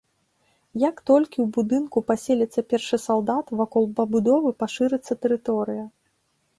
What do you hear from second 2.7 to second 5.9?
першы салдат, вакол пабудовы пашырыцца тэрыторыя.